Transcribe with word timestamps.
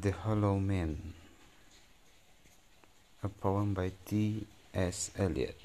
The 0.00 0.12
Hollow 0.12 0.60
Man, 0.60 1.12
a 3.20 3.28
poem 3.28 3.74
by 3.74 3.90
T. 4.06 4.46
S. 4.72 5.10
Eliot. 5.18 5.58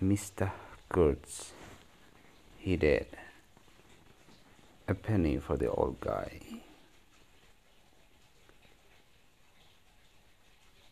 Mr. 0.00 0.52
Kurtz, 0.88 1.50
he 2.56 2.76
dead. 2.76 3.06
A 4.86 4.94
penny 4.94 5.38
for 5.38 5.56
the 5.56 5.72
old 5.72 5.98
guy. 5.98 6.38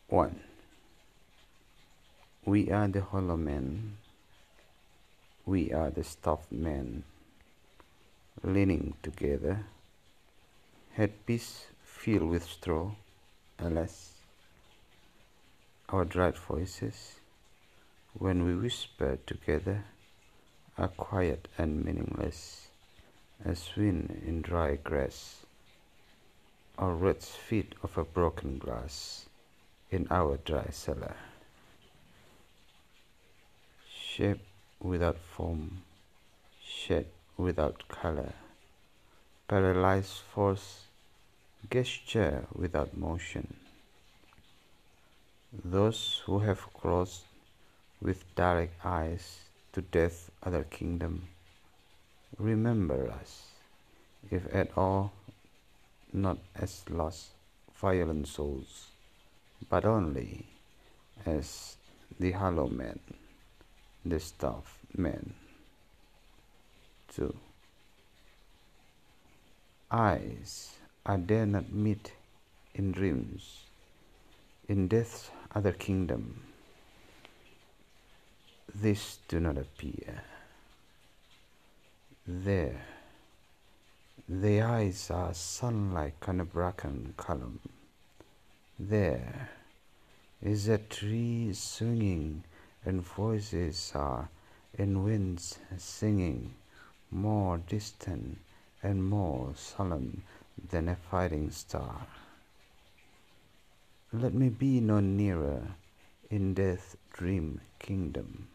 1. 0.09 0.41
We 2.43 2.69
are 2.69 2.89
the 2.89 3.01
hollow 3.01 3.37
men. 3.37 3.95
We 5.45 5.71
are 5.71 5.89
the 5.89 6.03
stuffed 6.03 6.51
men 6.51 7.05
leaning 8.43 8.93
together, 9.01 9.65
headpiece 10.93 11.67
filled 11.83 12.29
with 12.29 12.43
straw, 12.43 12.91
alas, 13.59 14.11
our 15.89 16.05
dried 16.05 16.37
voices, 16.37 17.15
when 18.13 18.45
we 18.45 18.55
whisper 18.55 19.17
together, 19.25 19.85
are 20.77 20.87
quiet 20.89 21.47
and 21.57 21.83
meaningless 21.83 22.67
as 23.43 23.75
wind 23.75 24.21
in 24.25 24.41
dry 24.41 24.75
grass, 24.75 25.45
or 26.77 26.95
roots 26.95 27.35
feet 27.35 27.73
of 27.83 27.97
a 27.97 28.03
broken 28.03 28.57
glass 28.57 29.27
in 29.89 30.07
our 30.11 30.37
dry 30.37 30.67
cellar. 30.71 31.15
Shape 33.89 34.41
without 34.79 35.17
form, 35.17 35.83
shape 36.63 37.13
without 37.37 37.87
color, 37.87 38.33
paralyzed 39.47 40.21
force, 40.33 40.85
gesture 41.69 42.45
without 42.53 42.97
motion. 42.97 43.55
Those 45.63 46.21
who 46.25 46.39
have 46.39 46.73
crossed 46.73 47.25
with 48.01 48.23
direct 48.35 48.83
eyes 48.85 49.39
to 49.73 49.81
death's 49.81 50.31
other 50.43 50.63
kingdom, 50.63 51.27
remember 52.39 53.11
us, 53.11 53.51
if 54.31 54.43
at 54.53 54.75
all, 54.75 55.11
not 56.11 56.37
as 56.55 56.83
lost, 56.89 57.29
violent 57.79 58.27
souls, 58.27 58.87
but 59.69 59.85
only 59.85 60.45
as 61.25 61.77
the 62.19 62.31
hollow 62.31 62.67
man, 62.67 62.99
the 64.03 64.19
stuffed 64.19 64.79
man. 64.97 65.33
Eyes 69.89 70.75
I 71.05 71.17
dare 71.17 71.45
not 71.45 71.71
meet 71.71 72.11
in 72.75 72.91
dreams, 72.91 73.63
in 74.67 74.87
death's 74.87 75.31
other 75.55 75.71
kingdom. 75.71 76.43
These 78.75 79.19
do 79.27 79.39
not 79.39 79.57
appear. 79.57 80.23
There, 82.27 82.81
the 84.27 84.61
eyes 84.61 85.09
are 85.09 85.33
sunlike 85.33 86.27
on 86.27 86.41
a 86.41 86.45
bracken 86.45 87.13
column. 87.15 87.61
There 88.77 89.49
is 90.41 90.67
a 90.67 90.77
tree 90.77 91.53
swinging, 91.53 92.43
and 92.85 93.01
voices 93.01 93.93
are 93.95 94.29
in 94.77 95.03
winds 95.03 95.57
singing 95.77 96.53
more 97.11 97.57
distant 97.57 98.37
and 98.83 99.03
more 99.03 99.53
solemn 99.55 100.23
than 100.69 100.89
a 100.89 100.95
fighting 100.95 101.49
star. 101.51 102.07
Let 104.11 104.33
me 104.33 104.49
be 104.49 104.79
no 104.81 104.99
nearer 104.99 105.75
in 106.29 106.53
death's 106.53 106.97
dream 107.13 107.61
kingdom. 107.79 108.47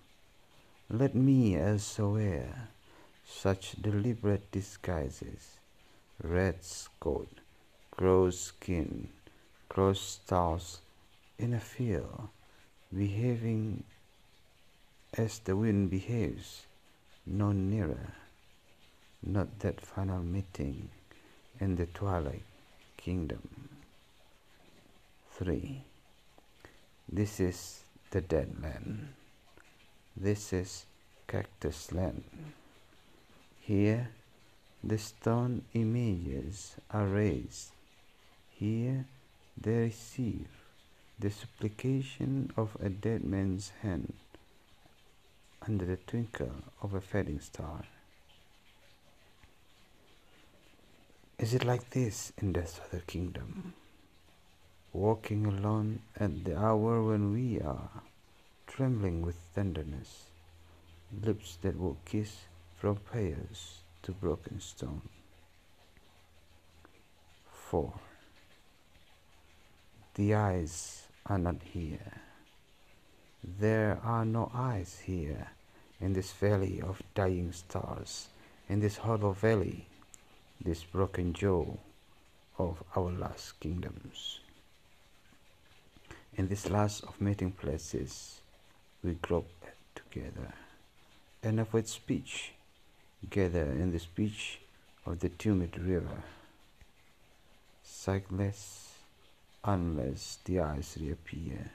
Let 0.91 1.15
me 1.15 1.57
wear 1.57 2.69
such 3.27 3.81
deliberate 3.81 4.51
disguises, 4.51 5.59
red 6.23 6.57
coat, 7.01 7.29
gross 7.91 8.41
skin, 8.41 9.09
gross 9.69 10.01
stars 10.01 10.81
in 11.39 11.55
a 11.55 11.61
field, 11.61 12.29
behaving 12.95 13.85
as 15.17 15.39
the 15.39 15.57
wind 15.57 15.91
behaves, 15.91 16.67
no 17.27 17.53
nearer 17.53 18.13
not 19.23 19.61
that 19.61 19.81
final 19.81 20.23
meeting 20.23 20.89
in 21.61 21.77
the 21.77 21.87
twilight 21.87 22.43
kingdom. 22.97 23.69
3. 25.33 25.83
This 27.09 27.41
is 27.41 27.85
the 28.11 28.21
dead 28.21 28.57
land. 28.63 29.09
This 30.17 30.53
is 30.53 30.87
cactus 31.27 31.93
land. 31.93 32.25
Here 33.61 34.09
the 34.85 34.99
stone 34.99 35.63
images 35.73 36.75
are 36.91 37.07
raised. 37.07 37.71
Here 38.51 39.07
they 39.61 39.79
receive 39.79 40.49
the 41.19 41.31
supplication 41.31 42.53
of 42.57 42.77
a 42.83 42.89
dead 42.89 43.25
man's 43.25 43.71
hand 43.83 44.13
under 45.67 45.85
the 45.85 45.97
twinkle 45.97 46.53
of 46.83 46.95
a 46.95 47.01
fading 47.01 47.41
star. 47.41 47.85
Is 51.43 51.55
it 51.55 51.65
like 51.65 51.91
this 51.91 52.33
in 52.39 52.53
this 52.53 52.81
other 52.87 53.03
kingdom? 53.05 53.49
Mm-hmm. 53.59 53.69
Walking 54.93 55.45
alone 55.45 55.99
at 56.15 56.45
the 56.45 56.57
hour 56.57 57.03
when 57.03 57.33
we 57.33 57.61
are 57.61 57.91
trembling 58.69 59.23
with 59.23 59.35
tenderness, 59.53 60.27
lips 61.21 61.59
that 61.63 61.77
will 61.77 61.97
kiss 62.05 62.43
from 62.79 62.95
prayers 62.95 63.79
to 64.05 64.13
broken 64.13 64.61
stone. 64.61 65.03
4. 67.51 67.93
The 70.15 70.35
eyes 70.37 71.09
are 71.27 71.39
not 71.39 71.57
here. 71.65 72.21
There 73.43 73.99
are 74.05 74.25
no 74.25 74.49
eyes 74.55 75.01
here 75.05 75.49
in 76.01 76.13
this 76.13 76.31
valley 76.31 76.81
of 76.81 77.03
dying 77.17 77.51
stars, 77.51 78.29
in 78.69 78.79
this 78.79 78.99
hollow 78.99 79.33
valley 79.33 79.89
this 80.65 80.85
broken 80.85 81.33
jaw 81.33 81.67
of 82.59 82.83
our 82.95 83.11
last 83.11 83.59
kingdoms. 83.59 84.39
In 86.37 86.49
this 86.49 86.71
last 86.71 87.03
of 87.05 87.21
meeting 87.21 87.51
places, 87.51 88.41
we 89.03 89.15
grope 89.15 89.67
together 89.95 90.55
and 91.43 91.59
avoid 91.59 91.89
speech, 91.89 92.53
gather 93.29 93.65
in 93.65 93.91
the 93.91 93.99
speech 93.99 94.61
of 95.05 95.19
the 95.19 95.31
tumid 95.31 95.77
river, 95.85 96.23
sightless 97.83 98.95
unless 99.65 100.39
the 100.45 100.61
eyes 100.61 100.97
reappear, 101.01 101.71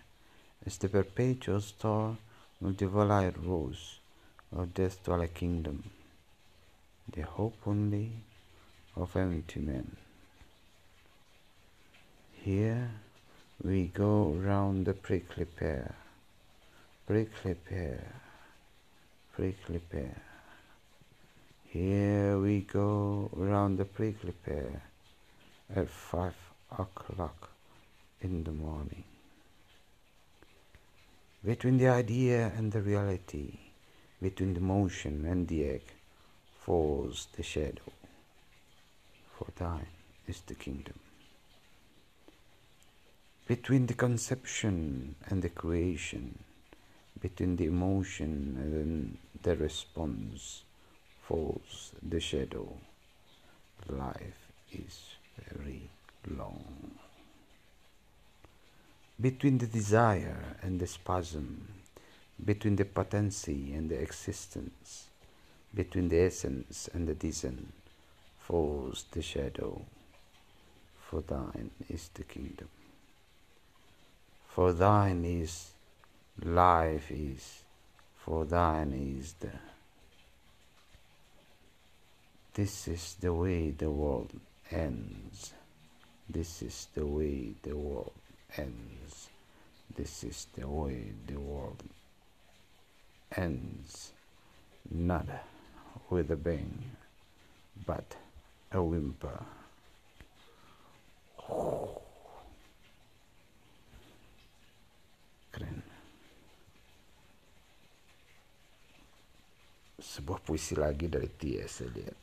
as 0.66 0.78
the 0.78 0.88
perpetual 0.88 1.60
star 1.60 2.16
of 2.64 2.78
the 2.78 2.88
valley 2.88 3.32
rose 3.44 4.00
of 4.56 4.74
death's 4.74 4.98
twilight 5.04 5.34
kingdom. 5.34 5.84
The 7.14 7.22
hope 7.22 7.56
only 7.66 8.12
of 9.02 9.16
only 9.16 9.44
two 9.48 9.60
men. 9.60 9.96
Here 12.34 12.90
we 13.64 13.88
go 13.88 14.30
round 14.30 14.86
the 14.86 14.94
prickly 14.94 15.46
pear, 15.46 15.94
prickly 17.06 17.54
pear, 17.54 18.08
prickly 19.34 19.80
pear. 19.80 20.22
Here 21.68 22.40
we 22.40 22.62
go 22.62 23.30
round 23.34 23.78
the 23.78 23.86
prickly 23.86 24.34
pear 24.46 24.82
at 25.76 25.90
five 25.90 26.36
o'clock 26.72 27.52
in 28.22 28.44
the 28.44 28.52
morning. 28.52 29.04
Between 31.46 31.78
the 31.78 31.90
idea 31.90 32.52
and 32.58 32.72
the 32.72 32.82
reality, 32.82 33.60
between 34.22 34.54
the 34.54 34.60
motion 34.60 35.26
and 35.26 35.48
the 35.48 35.66
egg, 35.66 35.84
falls 36.66 37.28
the 37.36 37.44
shadow 37.44 37.92
for 39.38 39.48
thine 39.56 39.88
is 40.28 40.42
the 40.48 40.56
kingdom. 40.56 41.00
Between 43.48 43.86
the 43.86 43.94
conception 43.94 45.16
and 45.28 45.42
the 45.42 45.50
creation, 45.50 46.40
between 47.22 47.56
the 47.56 47.66
emotion 47.66 48.58
and 48.60 49.18
the 49.44 49.56
response, 49.56 50.64
falls 51.22 51.92
the 52.02 52.20
shadow. 52.20 52.68
Life 53.90 54.52
is 54.72 55.16
very 55.50 55.90
long. 56.30 56.92
Between 59.20 59.58
the 59.58 59.68
desire 59.68 60.58
and 60.62 60.80
the 60.80 60.88
spasm, 60.88 61.68
between 62.44 62.76
the 62.76 62.86
potency 62.86 63.74
and 63.74 63.90
the 63.90 64.00
existence, 64.00 65.10
between 65.74 66.10
the 66.10 66.22
essence 66.22 66.90
and 66.94 67.08
the 67.08 67.16
descent, 67.16 67.74
falls 68.48 69.04
the 69.12 69.22
shadow, 69.22 69.82
for 70.98 71.20
thine 71.20 71.70
is 71.90 72.10
the 72.14 72.24
kingdom. 72.24 72.70
For 74.48 74.72
thine 74.72 75.26
is 75.26 75.72
life 76.42 77.12
is, 77.12 77.64
for 78.16 78.46
thine 78.46 78.94
is 79.20 79.34
the. 79.42 79.52
This 82.54 82.88
is 82.88 83.18
the 83.20 83.34
way 83.34 83.72
the 83.72 83.92
world 83.92 84.32
ends. 84.72 85.52
This 86.30 86.62
is 86.62 86.88
the 86.96 87.06
way 87.06 87.52
the 87.62 87.76
world 87.76 88.14
ends. 88.56 89.28
This 89.94 90.24
is 90.24 90.48
the 90.56 90.70
way 90.70 91.12
the 91.28 91.38
world 91.38 91.84
ends. 93.36 94.14
Not 94.90 95.28
with 96.10 96.32
a 96.32 96.38
bang, 96.38 96.92
but 97.86 98.16
Sebuah 110.18 110.42
puisi 110.42 110.74
lagi 110.74 111.06
dari 111.06 111.30
T.S. 111.30 111.86
Eliot. 111.86 112.22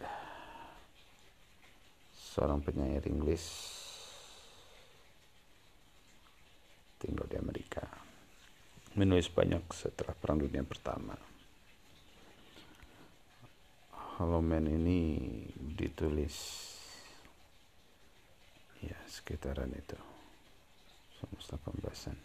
Seorang 2.10 2.58
penyair 2.58 3.06
Inggris 3.06 3.44
tinggal 6.98 7.30
di 7.30 7.38
Amerika. 7.38 7.86
Menulis 8.98 9.30
banyak 9.30 9.70
setelah 9.70 10.10
Perang 10.10 10.42
Dunia 10.42 10.66
Pertama. 10.66 11.33
Hollow 14.14 14.42
Man 14.42 14.70
ini 14.70 15.18
ditulis 15.74 16.36
ya 18.78 18.98
sekitaran 19.10 19.74
itu. 19.74 19.98
18-an 21.24 22.16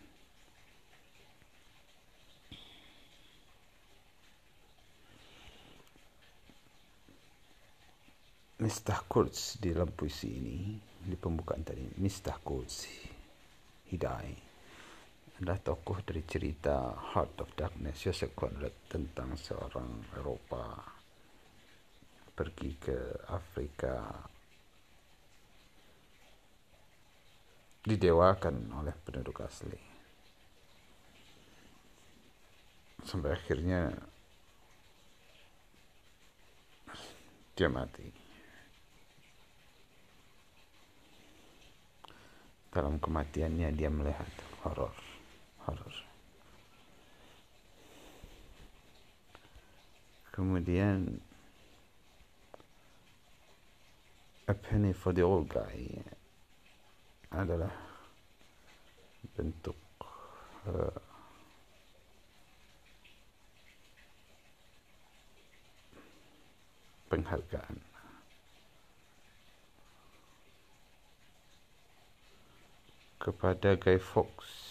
Mistah 8.60 9.00
Kurz 9.08 9.56
di 9.56 9.72
dalam 9.72 9.88
puisi 9.96 10.36
ini 10.36 10.76
di 11.00 11.16
pembukaan 11.16 11.64
tadi 11.64 11.80
Mistah 12.04 12.36
Kurz 12.44 12.84
Hidai 13.88 14.36
adalah 15.40 15.56
tokoh 15.64 16.04
dari 16.04 16.28
cerita 16.28 16.92
Heart 16.92 17.36
of 17.40 17.50
Darkness 17.56 18.04
Joseph 18.04 18.36
Conrad 18.36 18.76
tentang 18.92 19.40
seorang 19.40 20.12
Eropa 20.20 20.99
pergi 22.40 22.72
ke 22.80 22.96
Afrika 23.28 24.00
didewakan 27.84 28.72
oleh 28.80 28.96
penduduk 29.04 29.44
asli 29.44 29.76
sampai 33.04 33.36
akhirnya 33.36 33.92
dia 37.60 37.68
mati 37.68 38.08
dalam 42.72 43.04
kematiannya 43.04 43.68
dia 43.76 43.92
melihat 43.92 44.32
horor 44.64 44.96
horor 45.68 45.96
kemudian 50.32 51.20
A 54.50 54.54
Penny 54.56 54.94
for 54.94 55.14
the 55.14 55.22
Old 55.22 55.46
Guy. 55.46 56.02
Adalah 57.30 57.70
bentuk 59.38 59.78
uh, 60.66 60.98
penghargaan 67.14 67.78
kepada 73.22 73.78
Guy 73.78 74.02
Fawkes 74.02 74.69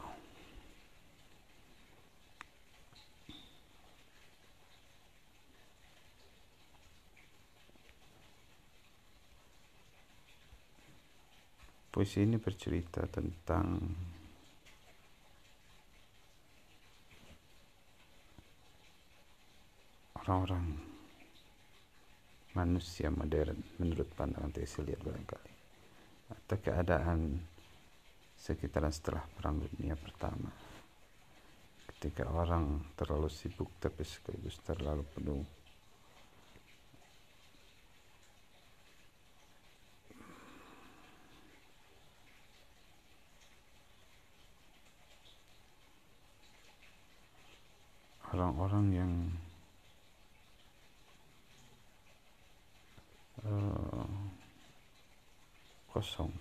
Puisi 11.89 12.21
ini 12.21 12.37
bercerita 12.37 13.09
tentang 13.09 13.81
orang-orang 20.17 20.65
manusia 22.57 23.13
modern 23.13 23.61
menurut 23.77 24.09
pandangan 24.17 24.49
T.S. 24.49 24.81
Eliot 24.81 25.05
barangkali 25.05 25.53
atau 26.33 26.57
keadaan 26.57 27.37
sekitaran 28.37 28.91
setelah 28.91 29.23
perang 29.37 29.61
dunia 29.61 29.93
pertama 29.93 30.49
ketika 31.93 32.29
orang 32.33 32.81
terlalu 32.97 33.29
sibuk 33.29 33.69
tapi 33.77 34.05
sekaligus 34.05 34.57
terlalu 34.65 35.05
penuh 35.13 35.45
orang-orang 48.37 48.87
yang 48.93 49.12
kosong. 55.91 56.33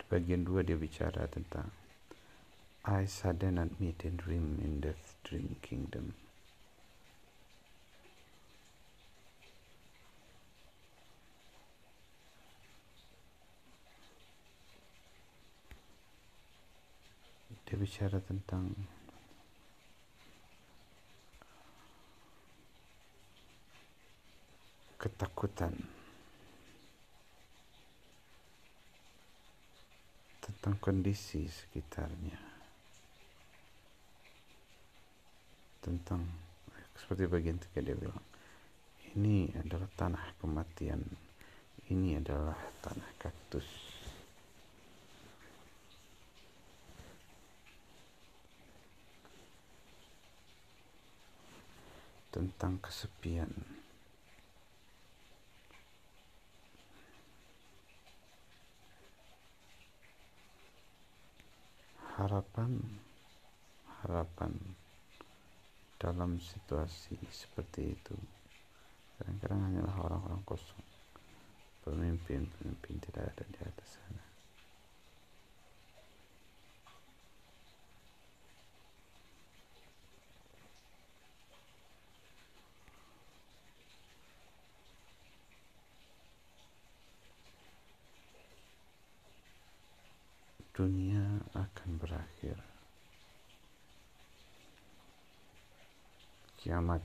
Di 0.00 0.04
bagian 0.10 0.42
dua 0.42 0.66
dia 0.66 0.74
bicara 0.74 1.30
tentang 1.30 1.70
I 2.86 3.02
sudden 3.10 3.58
and 3.58 3.74
meet 3.82 4.06
and 4.06 4.14
dream 4.14 4.62
in 4.62 4.78
death 4.78 5.18
dream 5.26 5.58
kingdom. 5.58 6.14
Dia 17.66 17.74
bicara 17.74 18.22
tentang 18.22 18.78
ketakutan 25.16 25.72
tentang 30.44 30.76
kondisi 30.76 31.48
sekitarnya 31.48 32.36
tentang 35.80 36.20
seperti 37.00 37.24
bagian 37.24 37.56
tiga 37.56 37.80
dia 37.80 37.96
bilang 37.96 38.20
ini 39.16 39.48
adalah 39.56 39.88
tanah 39.96 40.36
kematian 40.36 41.00
ini 41.86 42.18
adalah 42.18 42.58
tanah 42.82 43.10
kaktus. 43.16 43.68
Tentang 52.34 52.76
kesepian 52.82 53.75
harapan 62.16 62.80
harapan 64.00 64.52
dalam 66.00 66.40
situasi 66.40 67.20
seperti 67.28 67.92
itu 67.92 68.16
kadang-kadang 69.20 69.60
hanyalah 69.68 69.96
orang-orang 70.00 70.40
kosong 70.48 70.84
pemimpin-pemimpin 71.86 72.98
tidak 72.98 73.30
ada 73.30 73.44
di 73.46 73.60
atas 73.62 73.88
sana. 74.00 74.24
Dunia 90.76 91.35
akan 91.66 91.90
berakhir. 91.98 92.56
Kiamat 96.62 97.04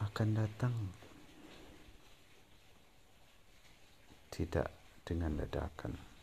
akan 0.00 0.28
datang. 0.32 0.74
Tidak 4.32 4.68
dengan 5.08 5.32
ledakan 5.40 6.16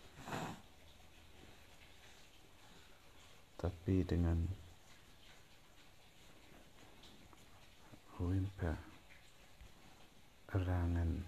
tapi 3.63 4.03
dengan 4.03 4.43
whimper 8.19 8.75
erangan. 10.51 11.23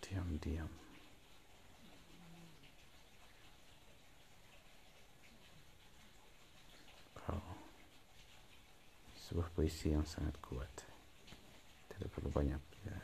Diam-diam 0.00 0.91
sebuah 9.32 9.48
puisi 9.56 9.96
yang 9.96 10.04
sangat 10.04 10.36
kuat 10.44 10.68
tidak 11.88 12.12
perlu 12.12 12.28
banyak 12.28 12.60
ya. 12.84 12.96